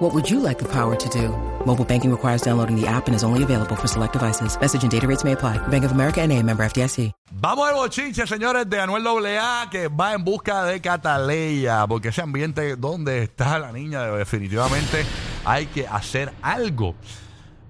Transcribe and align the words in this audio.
What 0.00 0.14
would 0.14 0.30
you 0.30 0.40
like 0.40 0.58
the 0.58 0.68
power 0.68 0.96
to 0.96 1.08
do? 1.10 1.28
Mobile 1.66 1.84
banking 1.84 2.10
requires 2.10 2.40
downloading 2.40 2.74
the 2.74 2.86
app 2.88 3.06
and 3.06 3.14
is 3.14 3.22
only 3.22 3.42
available 3.42 3.76
for 3.76 3.86
select 3.86 4.14
devices. 4.14 4.58
Message 4.58 4.82
and 4.82 4.90
data 4.90 5.06
rates 5.06 5.24
may 5.24 5.32
apply. 5.32 5.58
Bank 5.68 5.84
of 5.84 5.92
America 5.92 6.22
and 6.22 6.32
a 6.32 6.42
member 6.42 6.64
FDIC. 6.64 7.12
Vamos 7.32 7.68
al 7.68 7.74
bochinche, 7.74 8.26
señores, 8.26 8.68
de 8.68 8.80
Anuel 8.80 9.06
AA, 9.06 9.68
que 9.70 9.88
va 9.88 10.14
en 10.14 10.24
busca 10.24 10.64
de 10.64 10.80
Cataleya, 10.80 11.86
porque 11.86 12.08
ese 12.08 12.22
ambiente 12.22 12.76
donde 12.76 13.22
está 13.24 13.58
la 13.58 13.72
niña, 13.72 14.04
definitivamente 14.06 15.04
hay 15.44 15.66
que 15.66 15.86
hacer 15.86 16.32
algo. 16.42 16.94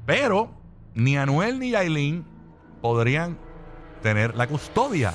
Pero 0.07 0.51
ni 0.95 1.16
Anuel 1.16 1.59
ni 1.59 1.71
Yailin 1.71 2.24
podrían 2.80 3.38
tener 4.02 4.37
la 4.37 4.47
custodia. 4.47 5.15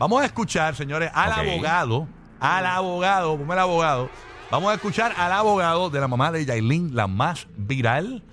Vamos 0.00 0.20
a 0.22 0.26
escuchar, 0.26 0.74
señores, 0.74 1.10
al 1.14 1.30
Ok. 1.32 1.38
abogado, 1.38 2.06
al 2.40 2.66
abogado, 2.66 3.36
ponme 3.38 3.54
el 3.54 3.60
abogado. 3.60 4.10
Vamos 4.50 4.72
a 4.72 4.74
escuchar 4.74 5.12
al 5.16 5.30
abogado 5.32 5.90
de 5.90 6.00
la 6.00 6.08
mamá 6.08 6.32
de 6.32 6.44
Yailin, 6.44 6.94
la 6.96 7.06
más 7.06 7.46
viral. 7.56 8.24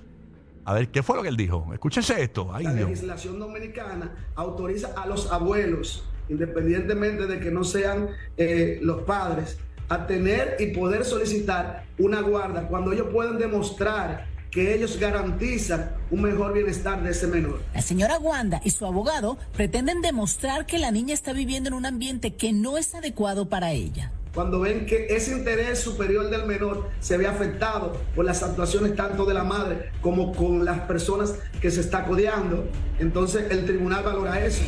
A 0.65 0.73
ver, 0.73 0.89
¿qué 0.89 1.03
fue 1.03 1.15
lo 1.15 1.21
que 1.21 1.29
él 1.29 1.37
dijo? 1.37 1.69
Escúchense 1.73 2.21
esto. 2.21 2.49
Ay, 2.51 2.63
La 2.65 2.73
Dios. 2.73 2.89
legislación 2.89 3.39
dominicana 3.39 4.11
autoriza 4.35 4.93
a 4.97 5.05
los 5.05 5.31
abuelos, 5.31 6.03
independientemente 6.27 7.27
de 7.27 7.39
que 7.39 7.51
no 7.51 7.63
sean 7.63 8.09
eh, 8.35 8.79
los 8.81 9.03
padres, 9.03 9.59
a 9.89 10.07
tener 10.07 10.57
y 10.59 10.67
poder 10.75 11.05
solicitar 11.05 11.85
una 11.99 12.21
guarda 12.21 12.67
cuando 12.67 12.91
ellos 12.91 13.07
pueden 13.13 13.37
demostrar 13.37 14.25
que 14.49 14.73
ellos 14.73 14.97
garantizan 14.99 15.91
un 16.09 16.23
mejor 16.23 16.51
bienestar 16.51 17.01
de 17.03 17.11
ese 17.11 17.27
menor. 17.27 17.61
La 17.75 17.81
señora 17.81 18.17
Wanda 18.17 18.59
y 18.63 18.71
su 18.71 18.85
abogado 18.87 19.37
pretenden 19.55 20.01
demostrar 20.01 20.65
que 20.65 20.79
la 20.79 20.89
niña 20.89 21.13
está 21.13 21.31
viviendo 21.31 21.67
en 21.69 21.75
un 21.75 21.85
ambiente 21.85 22.35
que 22.35 22.53
no 22.53 22.77
es 22.77 22.95
adecuado 22.95 23.47
para 23.49 23.71
ella. 23.71 24.11
Cuando 24.33 24.59
ven 24.59 24.85
que 24.85 25.07
ese 25.09 25.31
interés 25.31 25.79
superior 25.79 26.29
del 26.29 26.45
menor 26.45 26.89
se 26.99 27.17
ve 27.17 27.27
afectado 27.27 27.97
por 28.15 28.25
las 28.25 28.43
actuaciones 28.43 28.95
tanto 28.95 29.25
de 29.25 29.33
la 29.33 29.43
madre 29.43 29.91
como 30.01 30.33
con 30.33 30.63
las 30.63 30.81
personas 30.81 31.35
que 31.61 31.71
se 31.71 31.81
está 31.81 32.05
codeando, 32.05 32.67
entonces 32.99 33.51
el 33.51 33.65
tribunal 33.65 34.03
valora 34.03 34.45
eso. 34.45 34.63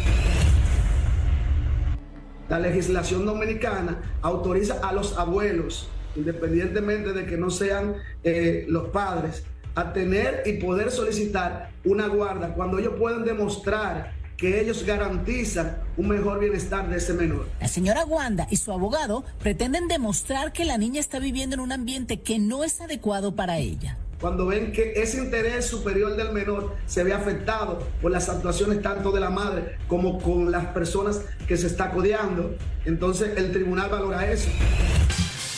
La 2.50 2.60
legislación 2.60 3.26
dominicana 3.26 4.00
autoriza 4.22 4.80
a 4.82 4.92
los 4.92 5.18
abuelos, 5.18 5.88
independientemente 6.16 7.14
de 7.14 7.28
que 7.28 7.38
no 7.38 7.52
sean 7.52 7.96
eh, 8.24 8.66
los 8.68 8.88
padres, 8.90 9.44
a 9.76 9.94
tener 9.94 10.42
y 10.46 10.54
poder 10.54 10.90
solicitar 10.90 11.70
una 11.86 12.08
guarda 12.08 12.56
cuando 12.56 12.80
ellos 12.80 12.94
pueden 12.98 13.24
demostrar 13.24 14.19
que 14.40 14.62
ellos 14.62 14.86
garantizan 14.86 15.78
un 15.98 16.08
mejor 16.08 16.40
bienestar 16.40 16.90
de 16.90 16.98
ese 16.98 17.14
menor. 17.14 17.48
La 17.60 17.68
señora 17.68 18.06
Wanda 18.06 18.48
y 18.50 18.56
su 18.56 18.72
abogado 18.72 19.26
pretenden 19.40 19.88
demostrar 19.90 20.54
que 20.54 20.64
la 20.64 20.78
niña 20.78 21.02
está 21.02 21.20
viviendo 21.20 21.56
en 21.56 21.60
un 21.60 21.74
ambiente 21.74 22.22
que 22.22 22.40
no 22.40 22.64
es 22.64 22.80
adecuado 22.80 23.36
para 23.36 23.58
ella. 23.58 23.98
cuando 24.20 24.46
ven 24.46 24.74
que 24.74 24.94
ese 24.98 25.18
interés 25.18 25.66
superior 25.66 26.18
del 26.18 26.34
menor 26.34 26.76
se 26.86 27.06
ve 27.06 27.14
afectado 27.14 27.88
por 28.02 28.12
las 28.12 28.28
actuaciones 28.28 28.82
tanto 28.82 29.12
de 29.12 29.22
la 29.22 29.30
madre 29.30 29.78
como 29.88 30.20
con 30.22 30.52
las 30.52 30.66
personas 30.68 31.22
que 31.48 31.56
se 31.56 31.68
está 31.68 31.92
codeando, 31.92 32.54
entonces 32.84 33.38
el 33.38 33.54
tribunal 33.54 33.90
valora 33.90 34.30
eso. 34.30 34.50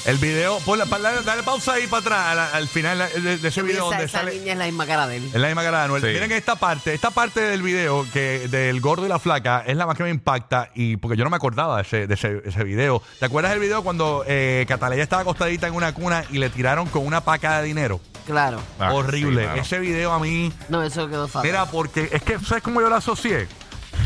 El 0.06 0.18
video, 0.18 0.58
ponle, 0.66 0.86
pa- 0.88 0.98
dale, 0.98 1.22
dale 1.22 1.44
pausa 1.44 1.74
ahí 1.74 1.86
para 1.86 2.32
atrás, 2.32 2.50
al, 2.54 2.62
al 2.62 2.68
final 2.68 2.98
de, 2.98 3.38
de 3.38 3.48
ese 3.48 3.62
video 3.62 3.84
esa, 3.84 3.98
donde 3.98 4.04
esa 4.06 4.18
sale. 4.20 4.34
niña 4.40 4.54
es 4.54 4.58
la 4.58 4.66
misma 4.66 4.88
cara 4.88 5.08
de 5.08 5.18
él. 5.18 5.26
Es 5.26 5.40
la 5.40 5.48
misma 5.48 5.62
cara 5.64 5.78
de 5.80 5.84
Anuel. 5.86 6.02
Sí. 6.02 6.08
Miren 6.08 6.32
esta 6.32 6.56
parte, 6.56 6.94
esta 6.96 7.12
parte 7.12 7.40
del 7.40 7.62
video 7.62 8.06
que 8.12 8.48
del 8.50 8.82
gordo 8.82 9.06
y 9.06 9.10
la 9.10 9.20
flaca 9.20 9.64
es 9.66 9.78
la 9.78 9.86
más 9.86 9.96
que 9.96 10.04
me 10.04 10.10
impacta 10.10 10.70
y 10.74 10.98
porque 10.98 11.16
yo 11.18 11.24
no 11.24 11.30
me 11.30 11.36
acordaba 11.36 11.76
de 11.78 11.82
ese, 11.84 12.08
de 12.08 12.14
ese, 12.16 12.42
ese 12.44 12.64
video. 12.64 13.04
¿Te 13.20 13.26
acuerdas 13.26 13.52
del 13.52 13.60
video 13.62 13.84
cuando 13.84 14.24
eh, 14.28 14.66
Cataleya 14.68 15.04
estaba 15.04 15.22
acostadita 15.22 15.68
en 15.68 15.76
una 15.76 15.94
cuna 15.94 16.24
y 16.32 16.40
le 16.40 16.50
tiraron 16.50 16.88
con 16.88 17.06
una 17.06 17.22
paca 17.22 17.60
de 17.62 17.68
dinero? 17.68 18.02
Claro. 18.26 18.60
Ah, 18.80 18.94
Horrible. 18.94 19.50
sí, 19.54 19.60
ese 19.60 19.80
video 19.80 20.12
a 20.14 20.20
mí, 20.20 20.52
No, 20.70 20.82
eso 20.82 21.08
quedó 21.10 21.28
fatal. 21.28 21.48
mira, 21.48 21.66
porque 21.68 22.10
es 22.12 22.24
que, 22.24 22.40
¿sabes 22.40 22.64
cómo 22.64 22.82
yo 22.82 22.90
lo 22.90 22.96
asocié? 22.96 23.48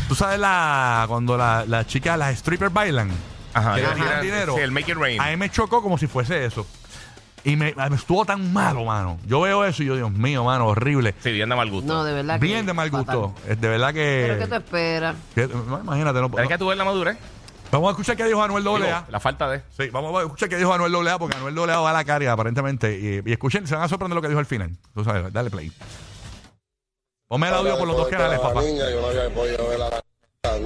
Tú 0.08 0.14
sabes 0.14 0.38
la 0.38 1.06
cuando 1.08 1.38
las 1.38 1.66
la 1.68 1.86
chicas, 1.86 2.18
las 2.18 2.36
strippers 2.38 2.72
bailan. 2.72 3.10
Ajá, 3.58 3.74
que 3.76 3.82
le 3.82 3.88
tiran 3.94 4.22
dinero. 4.22 4.54
sí, 4.56 4.60
el 4.62 4.70
make 4.70 4.90
it 4.92 4.96
rain. 4.98 5.20
A 5.20 5.28
mí 5.30 5.36
me 5.36 5.50
chocó 5.50 5.82
como 5.82 5.98
si 5.98 6.06
fuese 6.06 6.44
eso. 6.44 6.66
Y 7.44 7.54
me, 7.54 7.72
me 7.74 7.94
estuvo 7.96 8.24
tan 8.24 8.52
malo, 8.52 8.84
mano. 8.84 9.18
Yo 9.24 9.40
veo 9.40 9.64
eso 9.64 9.82
y 9.82 9.86
yo, 9.86 9.94
Dios 9.94 10.10
mío, 10.10 10.42
mano, 10.42 10.66
horrible. 10.66 11.14
Sí, 11.22 11.30
bien 11.30 11.48
de 11.48 11.54
mal 11.54 11.70
gusto. 11.70 11.92
no, 11.92 12.02
de 12.02 12.12
verdad 12.12 12.40
que 12.40 12.46
Bien 12.46 12.66
de 12.66 12.72
mal 12.72 12.90
gusto. 12.90 13.32
fatal. 13.34 13.50
Es 13.52 13.60
de 13.60 13.68
verdad 13.68 13.92
¿Pero 13.94 14.34
qué 14.34 14.40
que. 14.44 14.46
te 14.50 14.56
esperas? 14.56 15.16
que- 15.34 15.46
no, 15.46 15.78
imagínate, 15.80 16.20
no, 16.20 16.28
¿Sabes 16.28 16.48
que 16.48 16.58
tú 16.58 16.66
ves 16.66 16.76
la 16.76 16.84
madurez? 16.84 17.16
Vamos 17.70 17.88
a 17.88 17.90
escuchar 17.92 18.16
qué 18.16 18.24
dijo 18.24 18.42
Anuel 18.42 18.62
Digo, 18.64 18.76
AA. 18.76 19.06
la 19.08 19.20
falta 19.20 19.48
de. 19.48 19.62
Sí, 19.76 19.90
vamos 19.90 20.16
a 20.18 20.22
escuchar 20.24 20.48
qué 20.48 20.56
dijo 20.56 20.72
Anuel 20.72 20.94
AA 21.06 21.18
porque 21.18 21.36
Anuel 21.36 21.56
AA 21.70 21.80
va 21.80 21.90
a 21.90 21.92
la 21.92 22.04
carga 22.04 22.32
aparentemente. 22.32 22.98
Y, 22.98 23.28
y 23.28 23.32
escuchen, 23.32 23.66
se 23.66 23.74
van 23.74 23.84
a 23.84 23.88
sorprender 23.88 24.14
lo 24.16 24.22
que 24.22 24.28
dijo 24.28 24.40
al 24.40 24.46
final. 24.46 24.70
Tú 24.94 25.04
sabes, 25.04 25.32
dale 25.32 25.50
play. 25.50 25.72
Ponme 27.28 27.48
el 27.48 27.54
audio 27.54 27.76
por 27.78 27.86
los 27.88 27.96
dos 27.96 28.08
canales, 28.08 28.38
papá. 28.40 28.62
Niña, 28.62 28.90
yo 28.90 29.00
no 29.02 29.06
había 29.08 29.30
podido 29.34 29.68
ver 29.68 29.82
a 29.82 29.88
la 29.90 30.02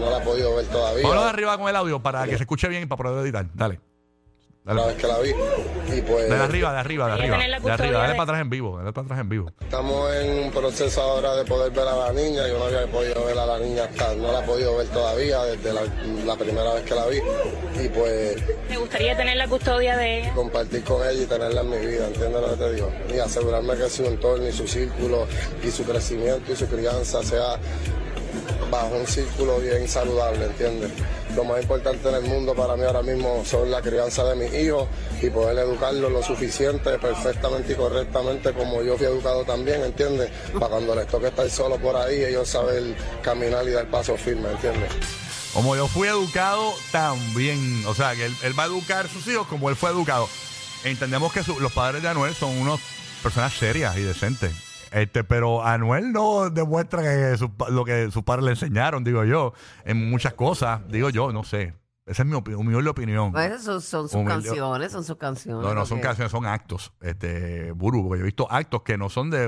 no 0.00 0.10
la 0.10 0.18
he 0.18 0.22
podido 0.22 0.54
ver 0.56 0.66
todavía. 0.66 1.08
De 1.08 1.14
arriba 1.28 1.56
con 1.58 1.68
el 1.68 1.76
audio 1.76 2.00
para 2.02 2.24
que 2.26 2.36
se 2.36 2.42
escuche 2.42 2.68
bien 2.68 2.82
y 2.82 2.86
para 2.86 3.02
poder 3.02 3.24
editar. 3.24 3.46
Dale. 3.54 3.80
La 4.62 4.74
Dale. 4.74 4.88
vez 4.88 4.96
que 5.00 5.06
la 5.06 5.18
vi. 5.20 5.30
Y 5.30 6.02
pues 6.02 6.28
De 6.28 6.36
arriba, 6.36 6.70
de 6.74 6.78
arriba, 6.80 7.06
de 7.06 7.12
arriba. 7.12 7.38
la 7.48 7.58
De 7.60 7.70
arriba, 7.72 7.98
dale 8.00 8.12
para 8.12 8.22
atrás 8.24 8.40
en 8.42 8.50
vivo. 8.50 8.76
Dale 8.76 8.92
para 8.92 9.04
atrás 9.06 9.20
en 9.20 9.28
vivo. 9.30 9.50
estamos 9.58 10.14
en 10.16 10.44
un 10.44 10.50
proceso 10.52 11.00
ahora 11.00 11.34
de 11.34 11.44
poder 11.46 11.72
ver 11.72 11.88
a 11.88 11.96
la 11.96 12.12
niña. 12.12 12.46
Yo 12.46 12.58
no 12.58 12.64
había 12.66 12.86
podido 12.86 13.24
ver 13.24 13.38
a 13.38 13.46
la 13.46 13.58
niña 13.58 13.84
hasta, 13.84 14.14
no 14.16 14.30
la 14.30 14.40
he 14.40 14.42
podido 14.46 14.76
ver 14.76 14.86
todavía 14.88 15.42
desde 15.44 15.72
la, 15.72 15.80
la 16.26 16.36
primera 16.36 16.74
vez 16.74 16.84
que 16.84 16.94
la 16.94 17.06
vi. 17.06 17.16
Y 17.82 17.88
pues 17.88 18.36
Me 18.68 18.76
gustaría 18.76 19.16
tener 19.16 19.38
la 19.38 19.48
custodia 19.48 19.96
de 19.96 20.20
ella. 20.20 20.34
compartir 20.34 20.84
con 20.84 21.08
ella 21.08 21.22
y 21.22 21.26
tenerla 21.26 21.62
en 21.62 21.70
mi 21.70 21.78
vida, 21.78 22.06
¿entiendes 22.08 22.42
lo 22.42 22.50
que 22.50 22.56
te 22.56 22.72
digo? 22.74 22.92
Y 23.14 23.18
asegurarme 23.18 23.76
que 23.76 23.88
su 23.88 24.04
entorno 24.04 24.46
y 24.46 24.52
su 24.52 24.68
círculo 24.68 25.26
y 25.64 25.70
su 25.70 25.84
crecimiento 25.84 26.52
y 26.52 26.56
su 26.56 26.66
crianza 26.68 27.22
sea 27.22 27.56
bajo 28.70 28.96
un 28.96 29.06
círculo 29.06 29.58
bien 29.58 29.88
saludable, 29.88 30.46
¿entiendes? 30.46 30.90
Lo 31.34 31.44
más 31.44 31.62
importante 31.62 32.08
en 32.08 32.14
el 32.16 32.22
mundo 32.22 32.54
para 32.54 32.76
mí 32.76 32.82
ahora 32.84 33.02
mismo 33.02 33.42
son 33.44 33.70
la 33.70 33.80
crianza 33.80 34.24
de 34.24 34.36
mis 34.36 34.52
hijos 34.54 34.88
y 35.22 35.30
poder 35.30 35.58
educarlos 35.58 36.10
lo 36.10 36.22
suficiente, 36.22 36.98
perfectamente 36.98 37.72
y 37.72 37.76
correctamente 37.76 38.52
como 38.52 38.82
yo 38.82 38.96
fui 38.96 39.06
educado 39.06 39.44
también, 39.44 39.82
¿entiendes? 39.82 40.30
Para 40.54 40.68
cuando 40.68 40.94
les 40.94 41.06
toque 41.06 41.28
estar 41.28 41.48
solo 41.50 41.78
por 41.78 41.96
ahí, 41.96 42.24
ellos 42.24 42.48
saben 42.48 42.96
caminar 43.22 43.66
y 43.68 43.72
dar 43.72 43.88
paso 43.90 44.16
firme, 44.16 44.50
¿entiendes? 44.50 44.90
Como 45.52 45.74
yo 45.74 45.88
fui 45.88 46.06
educado 46.06 46.74
también, 46.92 47.84
o 47.86 47.94
sea, 47.94 48.14
que 48.14 48.24
él, 48.24 48.58
va 48.58 48.64
a 48.64 48.66
educar 48.66 49.06
a 49.06 49.08
sus 49.08 49.26
hijos 49.26 49.46
como 49.48 49.68
él 49.68 49.76
fue 49.76 49.90
educado. 49.90 50.28
Entendemos 50.84 51.32
que 51.32 51.42
los 51.60 51.72
padres 51.72 52.02
de 52.02 52.08
Anuel 52.08 52.34
son 52.34 52.56
unos 52.56 52.80
personas 53.22 53.52
serias 53.52 53.96
y 53.96 54.02
decentes. 54.02 54.52
Este, 54.92 55.22
pero 55.24 55.64
Anuel 55.64 56.10
no 56.12 56.50
demuestra 56.50 57.02
que 57.02 57.36
su 57.38 57.50
lo 57.70 57.84
que 57.84 58.10
sus 58.10 58.22
padres 58.24 58.44
le 58.44 58.50
enseñaron, 58.52 59.04
digo 59.04 59.24
yo, 59.24 59.52
en 59.84 60.10
muchas 60.10 60.34
cosas, 60.34 60.80
digo 60.88 61.10
yo, 61.10 61.32
no 61.32 61.44
sé. 61.44 61.74
Esa 62.06 62.22
es 62.22 62.28
mi 62.28 62.34
opi- 62.34 62.56
humilde 62.56 62.90
opinión. 62.90 63.30
Pues 63.30 63.52
esas 63.52 63.84
son, 63.84 64.08
son 64.08 64.08
sus 64.08 64.14
Humilde- 64.16 64.48
canciones, 64.48 64.90
son 64.90 65.04
sus 65.04 65.16
canciones. 65.16 65.64
No, 65.64 65.74
no 65.74 65.86
son 65.86 66.00
canciones, 66.00 66.32
son 66.32 66.44
actos, 66.44 66.92
este, 67.00 67.70
Buru, 67.70 68.02
porque 68.02 68.18
yo 68.18 68.24
he 68.24 68.26
visto 68.26 68.50
actos 68.50 68.82
que 68.82 68.98
no 68.98 69.08
son 69.08 69.30
de, 69.30 69.46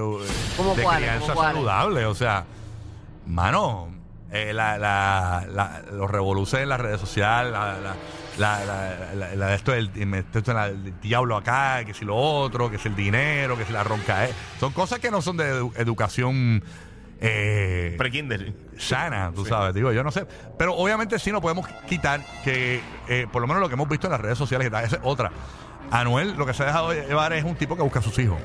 ¿Cómo 0.57 0.75
de 0.77 0.83
cuáles? 0.85 1.09
crianza 1.11 1.35
saludable, 1.35 2.07
o 2.07 2.15
sea, 2.15 2.45
mano, 3.27 3.89
eh, 4.31 4.53
la, 4.53 4.79
la, 4.79 5.45
la- 5.51 5.83
los 5.93 6.09
revoluciones 6.09 6.63
en 6.65 6.69
las 6.69 6.81
redes 6.81 7.01
sociales, 7.01 7.53
la, 7.53 7.81
la, 7.81 7.95
la, 8.39 8.65
la- 8.65 9.15
la- 9.15 9.35
la- 9.35 9.55
esto 9.55 9.73
del 9.73 9.91
esto 10.15 10.51
en 10.51 10.57
la- 10.57 10.67
el 10.67 11.01
diablo 11.01 11.37
acá, 11.37 11.85
que 11.85 11.95
si 11.95 12.05
lo 12.05 12.17
otro, 12.17 12.71
que 12.71 12.79
si 12.79 12.89
el 12.89 12.97
dinero, 12.97 13.57
que 13.57 13.65
si 13.65 13.73
la 13.73 13.85
ronca, 13.85 14.27
eh. 14.27 14.33
son 14.59 14.73
cosas 14.73 14.99
que 15.01 15.11
no 15.11 15.21
son 15.23 15.37
de 15.37 15.53
edu- 15.53 15.73
educación 15.77 16.63
eh, 17.21 17.95
Pre-kinder. 17.99 18.53
sana, 18.79 19.31
tú 19.35 19.45
sabes, 19.47 19.75
digo, 19.75 19.93
yo 19.93 20.03
no 20.03 20.11
sé. 20.11 20.27
Pero 20.59 20.75
obviamente 20.75 21.19
sí 21.21 21.31
no 21.31 21.41
podemos 21.41 21.67
quitar 21.89 22.21
que, 22.43 22.81
eh, 23.09 23.27
por 23.31 23.41
lo 23.43 23.47
menos 23.49 23.61
lo 23.61 23.69
que 23.69 23.75
hemos 23.75 23.89
visto 23.89 24.09
en 24.09 24.13
las 24.13 24.21
redes 24.21 24.39
sociales, 24.39 24.67
esa 24.67 24.97
es 24.97 24.99
otra. 25.05 25.31
Anuel 25.91 26.35
lo 26.37 26.47
que 26.47 26.55
se 26.55 26.63
ha 26.63 26.67
dejado 26.67 26.93
llevar 26.93 27.33
es 27.35 27.45
un 27.45 27.55
tipo 27.55 27.77
que 27.77 27.83
busca 27.83 28.01
a 28.01 28.03
sus 28.03 28.19
hijos. 28.19 28.39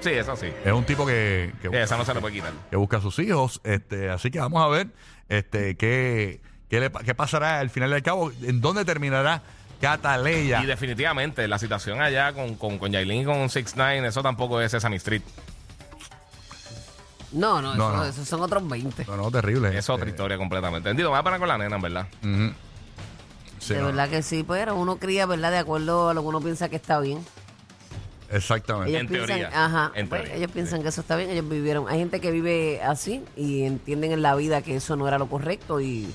Sí, 0.00 0.10
eso 0.10 0.36
sí. 0.36 0.46
Es 0.64 0.72
un 0.72 0.84
tipo 0.84 1.04
que, 1.06 1.52
que, 1.60 1.62
Sí, 1.62 1.68
busca, 1.68 1.82
esa 1.82 1.96
no 1.96 2.04
se 2.04 2.14
le 2.14 2.20
puede 2.20 2.34
quitar. 2.34 2.52
que 2.70 2.76
busca 2.76 2.98
a 2.98 3.00
sus 3.00 3.18
hijos. 3.18 3.60
Este, 3.64 4.10
así 4.10 4.30
que 4.30 4.38
vamos 4.38 4.62
a 4.62 4.68
ver 4.68 4.88
este, 5.28 5.76
qué, 5.76 6.40
qué, 6.70 6.80
le 6.80 6.90
qué 7.04 7.14
pasará 7.14 7.60
al 7.60 7.70
final 7.70 7.90
del 7.90 8.02
cabo, 8.02 8.32
en 8.42 8.60
dónde 8.60 8.84
terminará 8.84 9.42
Cataleya. 9.80 10.62
Y 10.62 10.66
definitivamente 10.66 11.46
la 11.48 11.58
situación 11.58 12.00
allá 12.00 12.32
con, 12.32 12.54
con, 12.56 12.78
con 12.78 12.92
Yailin 12.92 13.22
y 13.22 13.24
con 13.24 13.48
6 13.50 13.74
9 13.76 14.08
eso 14.08 14.22
tampoco 14.22 14.60
es 14.60 14.70
Sesame 14.70 14.96
Street. 14.96 15.22
No, 17.32 17.60
no, 17.60 17.74
No, 17.74 17.88
eso- 17.88 17.96
no. 17.96 18.04
esos 18.06 18.28
son 18.28 18.40
otros 18.40 18.66
20. 18.68 19.04
No, 19.06 19.16
no, 19.16 19.30
terrible. 19.30 19.76
Es 19.76 19.90
otra 19.90 20.04
Este, 20.06 20.10
historia 20.16 20.38
completamente. 20.38 20.88
Entiendo, 20.88 21.10
me 21.10 21.16
voy 21.16 21.20
a 21.20 21.22
poner 21.24 21.38
con 21.40 21.48
la 21.48 21.58
nena, 21.58 21.76
en 21.76 21.82
verdad. 21.82 22.06
ujú. 22.22 22.52
Sí, 23.58 23.74
de 23.74 23.80
no, 23.80 23.86
verdad 23.86 24.08
que 24.08 24.22
sí, 24.22 24.44
pero 24.46 24.76
uno 24.76 24.96
cría, 24.98 25.26
¿verdad? 25.26 25.50
De 25.50 25.58
acuerdo 25.58 26.08
a 26.10 26.14
lo 26.14 26.20
que 26.22 26.28
uno 26.28 26.40
piensa 26.40 26.68
que 26.68 26.76
está 26.76 27.00
bien. 27.00 27.18
Exactamente. 28.30 28.90
Ellos 28.90 29.00
En 29.02 29.08
piensan, 29.08 29.26
teoría, 29.38 29.64
ajá, 29.64 29.92
en 29.94 30.08
pues, 30.08 30.22
teoría, 30.22 30.36
ellos 30.38 30.52
piensan 30.52 30.82
que 30.82 30.88
eso 30.88 31.00
está 31.00 31.16
bien, 31.16 31.30
ellos 31.30 31.48
vivieron. 31.48 31.88
Hay 31.88 31.98
gente 31.98 32.20
que 32.20 32.30
vive 32.30 32.80
así 32.82 33.22
y 33.36 33.62
entienden 33.64 34.12
en 34.12 34.22
la 34.22 34.34
vida 34.36 34.62
que 34.62 34.76
eso 34.76 34.94
no 34.96 35.08
era 35.08 35.18
lo 35.18 35.26
correcto 35.28 35.80
y, 35.80 36.08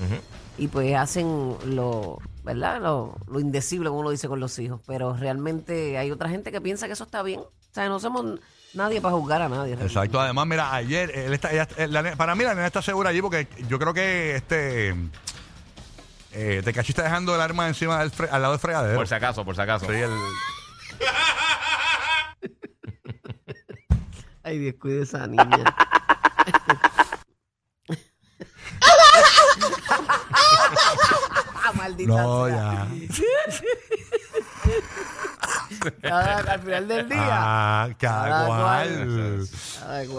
y 0.58 0.68
pues 0.68 0.94
hacen 0.96 1.56
lo, 1.66 2.18
¿verdad? 2.44 2.80
Lo, 2.80 3.16
lo 3.26 3.40
indecible, 3.40 3.88
como 3.88 4.00
uno 4.00 4.10
dice 4.10 4.28
con 4.28 4.40
los 4.40 4.58
hijos. 4.58 4.80
Pero 4.86 5.14
realmente 5.16 5.96
hay 5.98 6.10
otra 6.10 6.28
gente 6.28 6.52
que 6.52 6.60
piensa 6.60 6.86
que 6.86 6.92
eso 6.92 7.04
está 7.04 7.22
bien. 7.22 7.40
O 7.40 7.74
sea, 7.74 7.88
no 7.88 7.98
somos 8.00 8.38
nadie 8.74 9.00
para 9.00 9.14
juzgar 9.14 9.40
a 9.42 9.48
nadie. 9.48 9.74
realmente. 9.76 9.86
Exacto. 9.86 10.20
Además, 10.20 10.46
mira, 10.46 10.74
ayer, 10.74 11.10
él 11.16 11.32
está, 11.32 11.52
ella- 11.52 11.68
eh, 11.76 11.88
la 11.88 12.16
para 12.16 12.34
mí 12.34 12.44
la 12.44 12.54
nena 12.54 12.66
está 12.66 12.82
segura 12.82 13.10
allí 13.10 13.22
porque 13.22 13.48
yo 13.68 13.78
creo 13.78 13.94
que 13.94 14.36
este. 14.36 14.94
Eh, 16.34 16.62
te 16.64 16.72
cachiste 16.72 17.02
dejando 17.02 17.34
el 17.34 17.40
arma 17.42 17.68
encima 17.68 17.98
del 18.00 18.10
fre- 18.10 18.28
al 18.30 18.40
lado 18.42 18.54
del 18.54 18.60
fregadero. 18.60 18.96
Por 18.96 19.06
si 19.08 19.14
acaso, 19.14 19.44
por 19.44 19.54
si 19.54 19.60
acaso. 19.60 19.86
Sí, 19.86 19.92
el- 19.92 20.10
Ay, 24.44 24.58
Dios, 24.58 24.74
cuide 24.80 25.02
esa 25.02 25.26
niña. 25.26 25.46
Maldita 31.92 32.12
no, 32.22 32.46
sea. 32.46 32.56
ya. 32.56 32.88
Cada- 36.02 36.52
al 36.52 36.60
final 36.60 36.88
del 36.88 37.08
día. 37.08 37.28
Ah, 37.30 37.88
cada 37.98 38.28
Cada 38.28 38.46
cual. 38.46 38.88
cual. 38.88 39.48